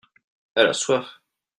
[0.55, 1.21] elle a soif.